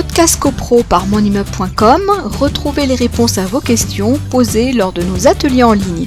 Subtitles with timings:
[0.00, 2.02] Podcast CoPro par monimmeuble.com,
[2.38, 6.06] retrouvez les réponses à vos questions posées lors de nos ateliers en ligne.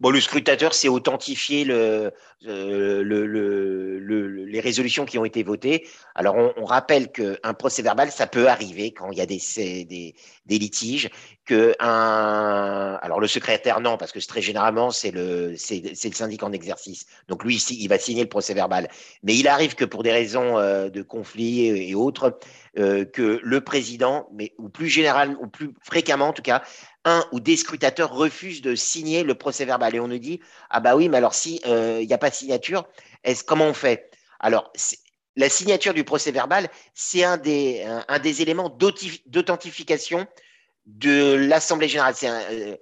[0.00, 2.10] Bon, le scrutateur, c'est authentifier le,
[2.48, 5.86] euh, le, le, les résolutions qui ont été votées.
[6.14, 9.40] Alors, on, on rappelle qu'un procès verbal, ça peut arriver quand il y a des,
[9.84, 10.14] des,
[10.46, 11.10] des litiges,
[11.44, 16.52] que un, alors le secrétaire non, parce que très généralement c'est le le syndic en
[16.52, 17.06] exercice.
[17.28, 18.88] Donc lui il va signer le procès verbal.
[19.22, 22.38] Mais il arrive que pour des raisons euh, de conflit et, autres,
[22.78, 26.62] euh, que le président, mais ou plus général, ou plus fréquemment en tout cas,
[27.04, 29.94] un ou des scrutateurs refusent de signer le procès verbal.
[29.94, 32.34] Et on nous dit ah bah oui, mais alors si il n'y a pas de
[32.34, 32.84] signature,
[33.24, 34.07] est-ce comment on fait?
[34.40, 34.72] Alors
[35.38, 38.68] la signature du procès verbal, c'est un des, un, des éléments
[39.26, 40.26] d'authentification
[40.86, 42.14] de l'Assemblée générale.
[42.24, 42.76] Euh,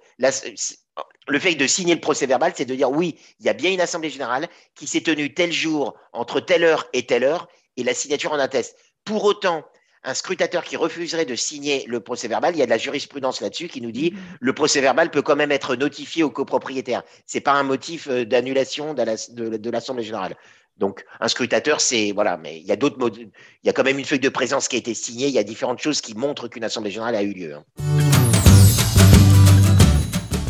[1.27, 3.71] le fait de signer le procès verbal, c'est de dire oui, il y a bien
[3.71, 7.83] une Assemblée générale qui s'est tenue tel jour, entre telle heure et telle heure, et
[7.83, 8.75] la signature en atteste.
[9.05, 9.63] Pour autant,
[10.03, 13.41] un scrutateur qui refuserait de signer le procès verbal, il y a de la jurisprudence
[13.41, 14.37] là-dessus qui nous dit mm-hmm.
[14.39, 17.03] le procès verbal peut quand même être notifié au copropriétaire.
[17.27, 20.35] C'est pas un motif euh, d'annulation de l'Assemblée générale.
[20.77, 23.17] Donc, un scrutateur, c'est voilà, mais il y a d'autres modes.
[23.17, 23.29] Il
[23.63, 25.27] y a quand même une feuille de présence qui a été signée.
[25.27, 27.55] Il y a différentes choses qui montrent qu'une assemblée générale a eu lieu.
[27.55, 27.63] Hein.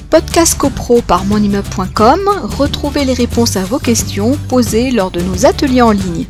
[0.09, 5.81] Podcast CoPro par monimmeuble.com, retrouvez les réponses à vos questions posées lors de nos ateliers
[5.81, 6.25] en ligne.